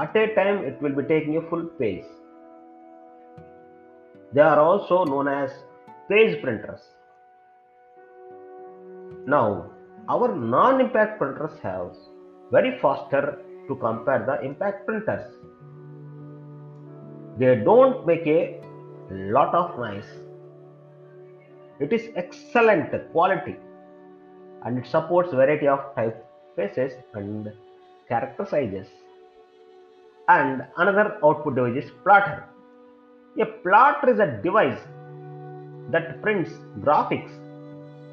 At 0.00 0.16
a 0.16 0.34
time, 0.34 0.64
it 0.64 0.80
will 0.80 0.94
be 0.94 1.02
taking 1.02 1.36
a 1.36 1.42
full 1.50 1.64
page. 1.80 2.04
They 4.32 4.40
are 4.40 4.60
also 4.60 5.04
known 5.04 5.28
as 5.28 5.50
page 6.08 6.40
printers. 6.42 6.80
Now, 9.26 9.72
our 10.08 10.34
non-impact 10.34 11.18
printers 11.18 11.58
have 11.62 11.94
very 12.50 12.78
faster 12.78 13.38
to 13.68 13.76
compare 13.76 14.24
the 14.24 14.46
impact 14.46 14.86
printers. 14.86 15.26
They 17.38 17.56
don't 17.56 18.06
make 18.06 18.26
a 18.26 18.60
lot 19.10 19.54
of 19.54 19.76
noise. 19.78 20.06
It 21.80 21.92
is 21.92 22.10
excellent 22.16 22.90
quality 23.12 23.56
and 24.64 24.78
it 24.78 24.86
supports 24.86 25.30
variety 25.30 25.68
of 25.68 25.80
typefaces 25.96 26.92
and 27.14 27.52
character 28.08 28.46
sizes. 28.48 28.86
And 30.28 30.64
another 30.76 31.18
output 31.24 31.56
device 31.56 31.84
is 31.84 31.90
plotter. 32.04 32.44
A 33.40 33.46
plotter 33.46 34.10
is 34.10 34.18
a 34.18 34.40
device 34.42 34.80
that 35.90 36.22
prints 36.22 36.50
graphics 36.80 37.32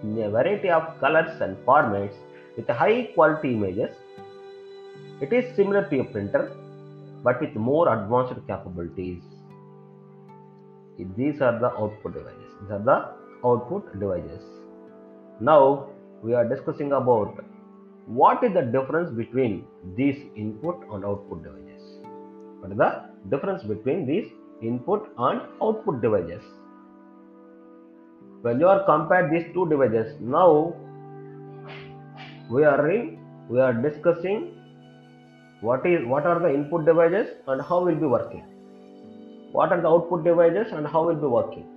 in 0.03 0.17
a 0.23 0.29
variety 0.29 0.69
of 0.69 0.99
colors 0.99 1.41
and 1.41 1.57
formats 1.65 2.15
with 2.55 2.67
high 2.67 3.09
quality 3.13 3.53
images. 3.53 3.95
It 5.21 5.33
is 5.33 5.55
similar 5.55 5.88
to 5.89 5.99
a 5.99 6.03
printer 6.05 6.51
but 7.23 7.41
with 7.41 7.53
more 7.55 7.93
advanced 7.93 8.39
capabilities. 8.47 9.21
These 11.15 11.41
are 11.41 11.59
the 11.59 11.67
output 11.67 12.13
devices. 12.13 12.51
These 12.62 12.71
are 12.71 12.79
the 12.79 12.97
output 13.45 13.99
devices. 13.99 14.43
Now 15.39 15.88
we 16.23 16.34
are 16.34 16.47
discussing 16.47 16.91
about 16.91 17.43
what 18.05 18.43
is 18.43 18.53
the 18.53 18.62
difference 18.62 19.12
between 19.15 19.65
these 19.95 20.17
input 20.36 20.86
and 20.91 21.05
output 21.05 21.43
devices. 21.43 21.99
What 22.60 22.71
is 22.71 22.77
the 22.77 23.10
difference 23.29 23.63
between 23.63 24.05
these 24.05 24.32
input 24.62 25.10
and 25.17 25.41
output 25.62 26.01
devices? 26.01 26.43
when 28.41 28.60
you 28.60 28.67
are 28.71 28.84
compare 28.86 29.29
these 29.32 29.47
two 29.53 29.67
devices 29.69 30.15
now 30.21 30.73
we 32.49 32.63
are 32.63 32.89
in, 32.89 33.19
we 33.49 33.60
are 33.60 33.73
discussing 33.73 34.55
what 35.62 35.86
is 35.86 36.05
what 36.05 36.25
are 36.25 36.39
the 36.39 36.51
input 36.53 36.86
devices 36.86 37.27
and 37.47 37.62
how 37.62 37.84
will 37.84 37.99
be 38.03 38.05
working 38.05 38.45
what 39.51 39.73
are 39.73 39.82
the 39.82 39.88
output 39.88 40.23
devices 40.23 40.71
and 40.71 40.88
how 40.88 41.05
will 41.05 41.21
be 41.25 41.27
working 41.27 41.67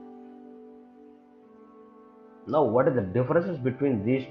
now 2.47 2.63
what 2.63 2.89
are 2.89 2.95
the 2.95 3.07
differences 3.19 3.59
between 3.59 4.05
these 4.05 4.27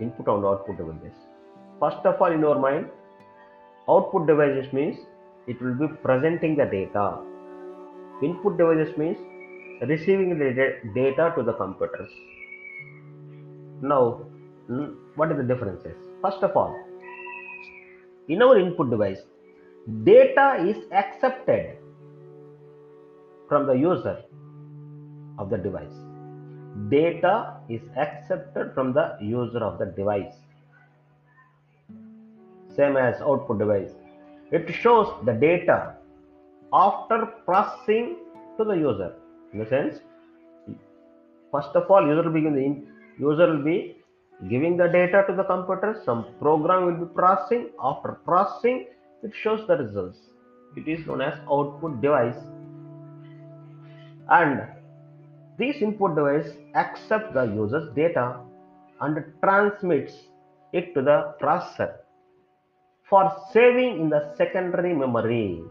input 0.00 0.26
and 0.28 0.44
output 0.44 0.76
devices 0.76 1.16
first 1.80 2.04
of 2.04 2.20
all 2.20 2.32
in 2.32 2.40
your 2.40 2.58
mind 2.58 2.86
output 3.88 4.26
devices 4.26 4.72
means 4.72 4.98
it 5.46 5.60
will 5.62 5.74
be 5.74 5.88
presenting 6.02 6.56
the 6.56 6.64
data 6.64 7.06
input 8.22 8.56
devices 8.58 8.96
means 8.96 9.18
receiving 9.82 10.38
the 10.38 10.80
data 10.94 11.32
to 11.36 11.42
the 11.42 11.52
computers. 11.52 12.10
Now, 13.82 14.22
what 15.14 15.30
are 15.30 15.36
the 15.36 15.42
differences? 15.42 15.96
First 16.22 16.42
of 16.42 16.56
all, 16.56 16.74
in 18.28 18.42
our 18.42 18.58
input 18.58 18.90
device, 18.90 19.18
data 20.04 20.64
is 20.66 20.76
accepted 20.92 21.76
from 23.48 23.66
the 23.66 23.74
user 23.74 24.22
of 25.38 25.50
the 25.50 25.58
device. 25.58 26.05
Data 26.88 27.56
is 27.68 27.82
accepted 27.96 28.72
from 28.74 28.92
the 28.92 29.16
user 29.20 29.58
of 29.58 29.78
the 29.78 29.86
device. 29.86 30.34
Same 32.76 32.96
as 32.96 33.20
output 33.20 33.58
device. 33.58 33.90
It 34.52 34.72
shows 34.72 35.08
the 35.24 35.32
data 35.32 35.94
after 36.72 37.26
processing 37.44 38.16
to 38.58 38.64
the 38.64 38.74
user. 38.74 39.14
In 39.52 39.60
the 39.60 39.66
sense 39.66 40.00
first 41.50 41.74
of 41.74 41.90
all 41.90 42.06
user 42.06 42.22
will 42.22 42.32
be 42.32 42.42
the 42.42 42.82
user 43.18 43.46
will 43.46 43.64
be 43.64 43.96
giving 44.48 44.76
the 44.76 44.86
data 44.86 45.24
to 45.28 45.34
the 45.34 45.44
computer. 45.44 46.00
Some 46.04 46.26
program 46.38 46.86
will 46.86 47.06
be 47.06 47.12
processing. 47.14 47.70
After 47.82 48.12
processing 48.24 48.86
it 49.22 49.32
shows 49.42 49.66
the 49.66 49.76
results. 49.76 50.18
It 50.76 50.86
is 50.86 51.06
known 51.06 51.22
as 51.22 51.38
output 51.50 52.02
device. 52.02 52.36
And 54.28 54.75
this 55.58 55.76
input 55.80 56.14
device 56.16 56.50
accepts 56.74 57.32
the 57.34 57.44
user's 57.44 57.88
data 57.94 58.40
and 59.00 59.24
transmits 59.42 60.14
it 60.72 60.94
to 60.94 61.02
the 61.02 61.34
processor 61.40 61.92
for 63.08 63.24
saving 63.52 64.00
in 64.00 64.08
the 64.10 64.22
secondary 64.36 64.94
memory 64.94 65.62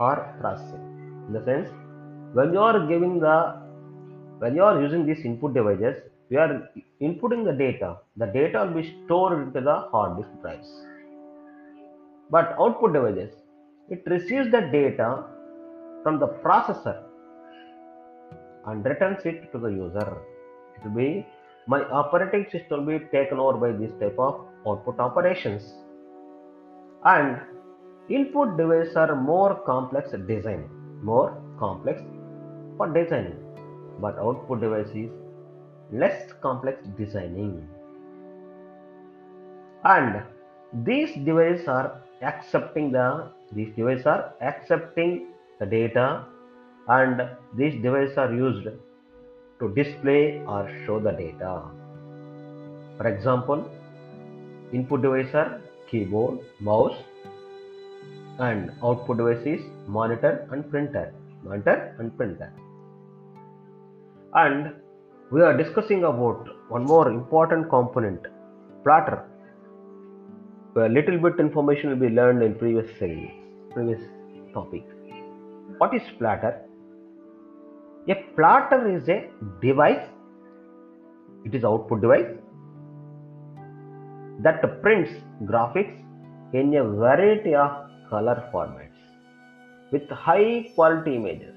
or 0.00 0.16
processing. 0.40 0.84
In 1.26 1.32
the 1.32 1.44
sense 1.44 1.70
when 2.34 2.52
you 2.52 2.60
are 2.60 2.86
giving 2.86 3.18
the 3.20 3.36
when 4.38 4.54
you 4.54 4.62
are 4.62 4.80
using 4.80 5.06
these 5.06 5.24
input 5.24 5.54
devices 5.54 5.96
we 6.28 6.36
are 6.36 6.68
inputting 7.00 7.44
the 7.44 7.52
data. 7.52 7.96
The 8.16 8.26
data 8.26 8.64
will 8.66 8.82
be 8.82 9.04
stored 9.04 9.46
into 9.46 9.60
the 9.60 9.76
hard 9.92 10.16
disk 10.18 10.30
drives. 10.42 10.68
But 12.30 12.56
output 12.60 12.92
devices 12.92 13.32
it 13.88 14.02
receives 14.06 14.50
the 14.50 14.62
data 14.72 15.24
from 16.02 16.18
the 16.18 16.28
processor 16.44 17.05
and 18.66 18.84
returns 18.84 19.24
it 19.24 19.50
to 19.52 19.58
the 19.58 19.72
user 19.82 20.08
it 20.76 20.84
will 20.84 20.96
be 21.02 21.26
my 21.66 21.80
operating 22.00 22.46
system 22.54 22.86
will 22.86 22.98
be 22.98 23.04
taken 23.16 23.38
over 23.38 23.58
by 23.64 23.72
this 23.82 23.92
type 24.00 24.18
of 24.18 24.40
output 24.68 24.98
operations 25.08 25.74
and 27.04 27.40
input 28.08 28.56
devices 28.56 28.96
are 28.96 29.14
more 29.32 29.52
complex 29.70 30.10
design 30.32 30.64
more 31.02 31.42
complex 31.58 32.02
for 32.76 32.88
designing, 32.92 33.38
but 34.00 34.18
output 34.18 34.60
device 34.60 34.88
is 34.94 35.10
less 35.92 36.32
complex 36.42 36.84
designing. 36.98 37.66
And 39.84 40.22
these 40.84 41.14
devices 41.24 41.68
are 41.68 42.02
accepting 42.22 42.92
the 42.92 43.30
these 43.52 43.74
devices 43.76 44.06
are 44.06 44.34
accepting 44.40 45.28
the 45.60 45.66
data 45.66 46.24
and 46.88 47.28
these 47.54 47.80
devices 47.82 48.16
are 48.16 48.32
used 48.32 48.68
to 49.58 49.74
display 49.74 50.42
or 50.46 50.70
show 50.84 51.00
the 51.00 51.12
data. 51.12 51.62
For 52.96 53.08
example, 53.08 53.68
input 54.72 55.02
device 55.02 55.34
are 55.34 55.60
keyboard, 55.90 56.40
mouse, 56.60 56.96
and 58.38 58.70
output 58.82 59.18
device 59.18 59.46
is 59.46 59.62
monitor 59.86 60.48
and 60.52 60.70
printer. 60.70 61.12
Monitor 61.42 61.96
and 61.98 62.16
printer. 62.16 62.52
And 64.34 64.74
we 65.30 65.42
are 65.42 65.56
discussing 65.56 66.04
about 66.04 66.48
one 66.68 66.84
more 66.84 67.08
important 67.08 67.68
component, 67.68 68.20
platter. 68.84 69.24
A 70.76 70.88
little 70.88 71.18
bit 71.18 71.40
information 71.40 71.90
will 71.90 72.08
be 72.08 72.14
learned 72.14 72.42
in 72.42 72.54
previous 72.54 72.86
series, 72.98 73.30
previous 73.72 74.00
topic. 74.52 74.84
What 75.78 75.94
is 75.94 76.02
platter? 76.18 76.62
A 78.08 78.14
platter 78.36 78.88
is 78.88 79.08
a 79.08 79.28
device, 79.60 80.08
it 81.44 81.54
is 81.54 81.64
output 81.64 82.00
device 82.00 82.30
that 84.44 84.62
prints 84.82 85.10
graphics 85.44 85.94
in 86.52 86.74
a 86.76 86.84
variety 86.84 87.54
of 87.54 87.90
color 88.08 88.48
formats 88.52 89.00
with 89.90 90.08
high 90.08 90.70
quality 90.76 91.16
images. 91.16 91.54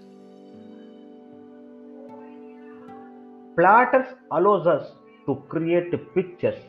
Platters 3.56 4.08
allows 4.32 4.66
us 4.66 4.92
to 5.28 5.36
create 5.50 5.92
pictures 6.16 6.60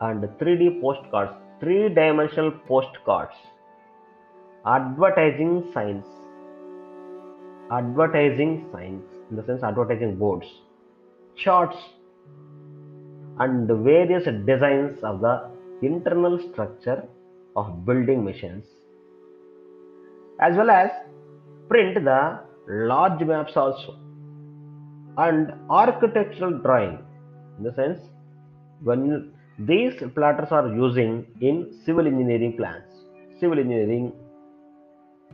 and 0.00 0.22
3D 0.22 0.80
postcards, 0.82 1.32
three 1.60 1.88
dimensional 1.88 2.50
postcards, 2.68 3.36
advertising 4.66 5.70
signs, 5.72 6.04
advertising 7.70 8.68
signs 8.72 9.04
in 9.30 9.36
the 9.36 9.44
sense 9.44 9.62
advertising 9.62 10.16
boards, 10.16 10.46
charts, 11.36 11.76
and 13.38 13.68
the 13.68 13.74
various 13.74 14.24
designs 14.46 14.98
of 15.02 15.20
the 15.20 15.50
internal 15.82 16.38
structure 16.50 17.04
of 17.56 17.84
building 17.86 18.24
machines, 18.24 18.64
as 20.40 20.56
well 20.56 20.70
as 20.70 20.90
print 21.68 22.04
the 22.04 22.40
large 22.68 23.20
maps 23.26 23.56
also 23.56 23.98
and 25.18 25.52
architectural 25.70 26.58
drawing 26.58 26.98
in 27.58 27.64
the 27.64 27.72
sense 27.74 27.98
when 28.82 29.32
these 29.58 29.94
platters 30.14 30.48
are 30.50 30.68
using 30.68 31.26
in 31.40 31.56
civil 31.84 32.06
engineering 32.06 32.56
plans 32.56 32.90
civil 33.40 33.58
engineering 33.58 34.12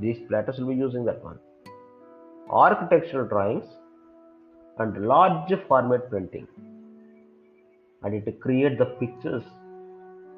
these 0.01 0.19
platters 0.29 0.59
will 0.59 0.69
be 0.69 0.75
using 0.75 1.05
that 1.05 1.23
one 1.23 1.38
architectural 2.51 3.27
drawings 3.29 3.65
and 4.79 5.07
large 5.07 5.53
format 5.67 6.09
printing. 6.11 6.47
And 8.03 8.15
it 8.15 8.41
create 8.41 8.79
the 8.79 8.87
pictures 8.87 9.43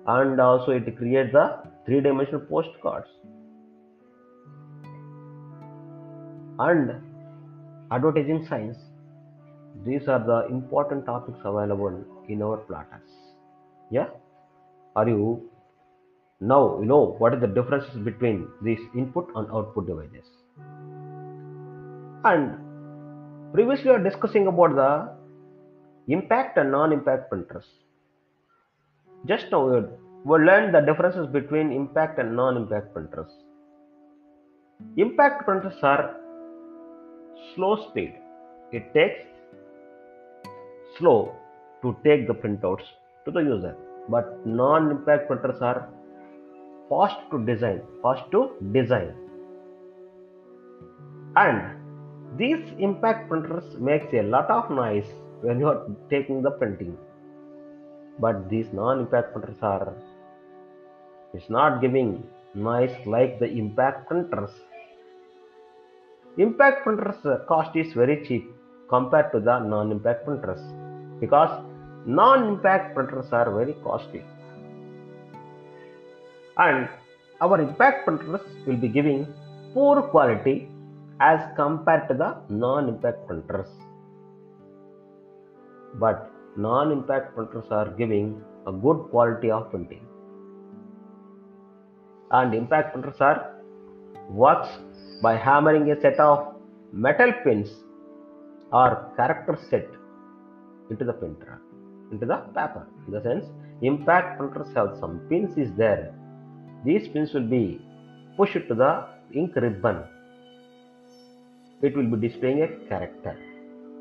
and 0.06 0.40
also 0.40 0.72
it 0.72 0.96
create 0.96 1.32
the 1.32 1.62
three 1.86 2.00
dimensional 2.00 2.40
postcards. 2.40 3.08
And 6.58 7.02
advertising 7.90 8.46
signs 8.48 8.76
these 9.84 10.08
are 10.08 10.18
the 10.18 10.46
important 10.48 11.06
topics 11.06 11.38
available 11.44 12.04
in 12.28 12.42
our 12.42 12.58
platters. 12.58 13.10
Yeah? 13.90 14.08
Are 14.96 15.08
you 15.08 15.48
now 16.40 16.78
you 16.80 16.86
know 16.86 17.14
what 17.18 17.34
is 17.34 17.40
the 17.40 17.46
differences 17.46 17.96
between 17.96 18.48
these 18.62 18.80
input 18.94 19.30
and 19.34 19.50
output 19.50 19.86
devices 19.86 20.24
and 22.24 23.52
previously 23.52 23.90
we 23.90 23.96
are 23.96 24.02
discussing 24.02 24.46
about 24.46 24.74
the 24.76 24.90
impact 26.12 26.56
and 26.58 26.70
non-impact 26.70 27.28
printers 27.28 27.64
just 29.26 29.46
now 29.50 29.62
we 30.24 30.38
learned 30.38 30.74
the 30.74 30.80
differences 30.80 31.26
between 31.26 31.72
impact 31.72 32.18
and 32.18 32.36
non-impact 32.36 32.92
printers 32.94 33.30
impact 34.96 35.44
printers 35.44 35.78
are 35.82 36.16
slow 37.54 37.88
speed. 37.88 38.14
It 38.72 38.92
takes 38.94 39.20
slow 40.98 41.34
to 41.82 41.96
take 42.04 42.26
the 42.26 42.34
printouts 42.34 42.84
to 43.24 43.30
the 43.30 43.40
user. 43.40 43.76
But 44.08 44.46
non-impact 44.46 45.28
printers 45.28 45.60
are 45.60 45.88
fast 46.88 47.18
to 47.30 47.44
design 47.44 47.82
fast 48.02 48.30
to 48.32 48.50
design. 48.72 49.14
And 51.36 51.79
these 52.36 52.62
impact 52.78 53.28
printers 53.28 53.64
makes 53.78 54.12
a 54.14 54.22
lot 54.22 54.48
of 54.50 54.70
noise 54.70 55.06
when 55.40 55.58
you 55.58 55.68
are 55.68 55.86
taking 56.08 56.42
the 56.42 56.50
printing. 56.52 56.96
But 58.18 58.48
these 58.48 58.66
non-impact 58.72 59.32
printers 59.32 59.56
are 59.62 59.94
it's 61.32 61.48
not 61.48 61.80
giving 61.80 62.24
noise 62.54 62.94
like 63.06 63.38
the 63.38 63.46
impact 63.46 64.08
printers. 64.08 64.50
Impact 66.38 66.84
printers 66.84 67.16
cost 67.48 67.74
is 67.76 67.92
very 67.92 68.24
cheap 68.26 68.44
compared 68.88 69.32
to 69.32 69.40
the 69.40 69.58
non-impact 69.58 70.24
printers 70.24 70.60
because 71.20 71.64
non-impact 72.06 72.94
printers 72.94 73.26
are 73.32 73.50
very 73.52 73.74
costly. 73.84 74.24
And 76.56 76.88
our 77.40 77.60
impact 77.60 78.06
printers 78.06 78.40
will 78.66 78.76
be 78.76 78.88
giving 78.88 79.26
poor 79.72 80.02
quality 80.02 80.68
as 81.20 81.40
compared 81.54 82.08
to 82.08 82.14
the 82.14 82.36
non-impact 82.48 83.26
printers. 83.26 83.68
But 85.94 86.30
non-impact 86.56 87.34
printers 87.34 87.66
are 87.70 87.90
giving 87.90 88.42
a 88.66 88.72
good 88.72 89.08
quality 89.10 89.50
of 89.50 89.70
printing. 89.70 90.06
And 92.30 92.54
impact 92.54 92.92
printers 92.92 93.20
are 93.20 93.56
works 94.28 94.68
by 95.22 95.36
hammering 95.36 95.90
a 95.90 96.00
set 96.00 96.18
of 96.18 96.54
metal 96.92 97.32
pins 97.44 97.68
or 98.72 99.12
character 99.16 99.58
set 99.68 99.88
into 100.90 101.04
the 101.04 101.12
printer 101.12 101.60
into 102.12 102.26
the 102.26 102.36
paper. 102.56 102.86
In 103.06 103.12
the 103.12 103.22
sense 103.22 103.44
impact 103.82 104.38
printers 104.38 104.68
have 104.74 104.96
some 105.00 105.20
pins 105.28 105.56
is 105.56 105.70
there. 105.76 106.14
These 106.84 107.08
pins 107.08 107.32
will 107.34 107.48
be 107.48 107.80
pushed 108.36 108.68
to 108.68 108.74
the 108.74 109.06
ink 109.34 109.54
ribbon 109.56 110.04
it 111.82 111.96
will 111.96 112.10
be 112.14 112.28
displaying 112.28 112.62
a 112.62 112.68
character 112.88 113.36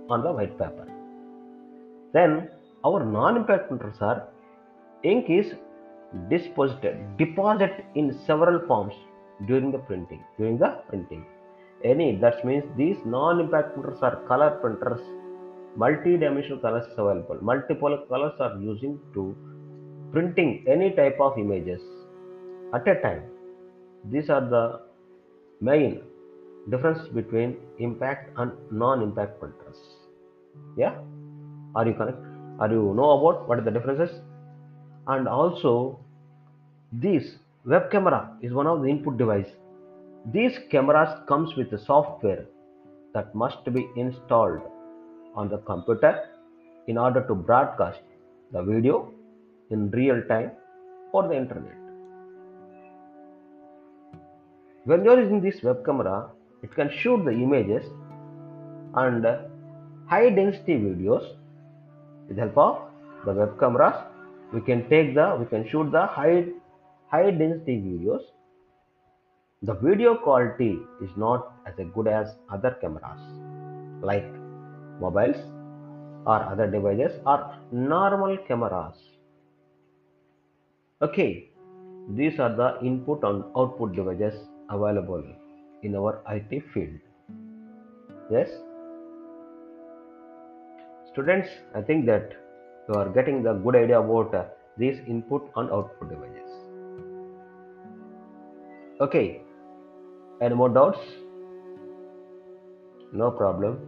on 0.09 0.23
the 0.23 0.31
white 0.31 0.57
paper. 0.57 0.87
Then 2.13 2.49
our 2.85 3.05
non-impact 3.05 3.67
printers 3.69 3.97
are 4.01 4.27
ink 5.03 5.29
is 5.29 5.53
deposited 6.29 6.95
deposit 7.17 7.85
in 7.95 8.17
several 8.25 8.59
forms 8.67 8.93
during 9.47 9.71
the 9.71 9.77
printing 9.77 10.21
during 10.37 10.57
the 10.57 10.69
printing. 10.89 11.25
Any 11.83 12.17
that 12.17 12.43
means 12.43 12.65
these 12.77 12.97
non-impact 13.05 13.73
printers 13.73 13.99
are 14.01 14.17
color 14.27 14.51
printers. 14.61 15.01
Multi-dimensional 15.77 16.59
colors 16.59 16.85
available. 16.97 17.37
Multiple 17.41 18.05
colors 18.09 18.33
are 18.39 18.57
using 18.59 18.99
to 19.13 19.35
printing 20.11 20.65
any 20.67 20.91
type 20.91 21.17
of 21.21 21.37
images 21.37 21.81
at 22.73 22.87
a 22.87 22.95
time. 23.01 23.23
These 24.11 24.29
are 24.29 24.41
the 24.41 24.81
main 25.61 26.01
difference 26.69 27.07
between 27.09 27.57
impact 27.79 28.31
and 28.37 28.51
non-impact 28.71 29.39
printers 29.39 29.77
yeah? 30.75 30.95
Are 31.75 31.87
you 31.87 31.93
correct? 31.93 32.17
Are 32.59 32.69
you 32.69 32.93
know 32.95 33.11
about 33.17 33.47
what 33.47 33.59
are 33.59 33.61
the 33.61 33.71
differences 33.71 34.21
and 35.07 35.27
also 35.27 35.99
this 36.91 37.35
web 37.65 37.89
camera 37.91 38.37
is 38.41 38.53
one 38.53 38.67
of 38.67 38.81
the 38.81 38.87
input 38.87 39.17
device. 39.17 39.49
These 40.33 40.57
cameras 40.71 41.09
comes 41.27 41.55
with 41.55 41.71
a 41.73 41.77
software 41.77 42.45
that 43.13 43.33
must 43.33 43.71
be 43.73 43.87
installed 43.95 44.61
on 45.35 45.49
the 45.49 45.59
computer 45.59 46.25
in 46.87 46.97
order 46.97 47.25
to 47.27 47.35
broadcast 47.35 48.01
the 48.51 48.63
video 48.63 49.11
in 49.69 49.89
real 49.91 50.21
time 50.27 50.51
or 51.13 51.27
the 51.27 51.35
internet. 51.35 51.77
When 54.85 55.03
you 55.05 55.11
are 55.11 55.21
using 55.21 55.41
this 55.41 55.61
web 55.63 55.85
camera 55.85 56.29
it 56.63 56.73
can 56.75 56.89
shoot 56.91 57.23
the 57.25 57.31
images 57.31 57.85
and 58.95 59.25
uh, 59.25 59.39
high 60.07 60.29
density 60.29 60.73
videos 60.73 61.35
with 62.27 62.37
the 62.37 62.41
help 62.41 62.57
of 62.57 63.25
the 63.25 63.33
web 63.33 63.59
cameras 63.59 63.95
we 64.53 64.61
can 64.61 64.87
take 64.89 65.13
the 65.13 65.35
we 65.39 65.45
can 65.45 65.67
shoot 65.69 65.91
the 65.91 66.05
high 66.05 66.45
high 67.11 67.31
density 67.31 67.77
videos. 67.77 68.21
The 69.61 69.73
video 69.73 70.15
quality 70.15 70.79
is 71.01 71.09
not 71.17 71.53
as 71.67 71.73
good 71.93 72.07
as 72.07 72.35
other 72.51 72.77
cameras 72.81 73.19
like 74.01 74.31
mobiles 75.01 75.37
or 76.25 76.41
other 76.43 76.67
devices 76.67 77.19
or 77.25 77.57
normal 77.71 78.37
cameras. 78.47 78.95
Okay 81.01 81.49
these 82.17 82.39
are 82.39 82.55
the 82.55 82.79
input 82.81 83.23
and 83.23 83.43
output 83.55 83.95
devices 83.95 84.47
available 84.69 85.23
in 85.83 85.95
our 85.95 86.21
IT 86.29 86.63
field. 86.73 86.99
Yes? 88.29 88.49
Students, 91.11 91.49
I 91.75 91.81
think 91.81 92.05
that 92.05 92.33
you 92.87 92.95
are 92.95 93.09
getting 93.09 93.43
the 93.43 93.53
good 93.53 93.75
idea 93.75 93.99
about 93.99 94.33
uh, 94.33 94.45
these 94.77 94.99
input 95.07 95.51
and 95.55 95.71
output 95.71 96.09
devices. 96.09 96.49
Okay, 99.01 99.41
any 100.41 100.55
more 100.55 100.69
doubts? 100.69 100.99
No 103.11 103.31
problem. 103.31 103.79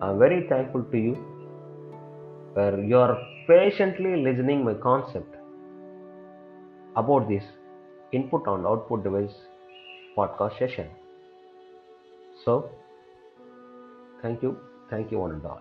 I'm 0.00 0.18
very 0.18 0.46
thankful 0.48 0.82
to 0.82 0.98
you 0.98 1.14
where 2.54 2.78
you 2.80 2.98
are 2.98 3.18
patiently 3.48 4.22
listening 4.22 4.64
my 4.64 4.74
concept 4.74 5.34
about 6.96 7.28
this 7.28 7.42
input 8.12 8.46
and 8.46 8.66
output 8.66 9.02
device 9.02 9.34
podcast 10.16 10.58
session. 10.58 10.88
So, 12.44 12.70
thank 14.22 14.42
you, 14.42 14.58
thank 14.90 15.10
you 15.10 15.18
one 15.18 15.32
and 15.32 15.46
all. 15.46 15.60